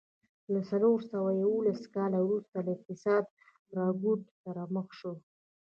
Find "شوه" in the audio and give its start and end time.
4.99-5.15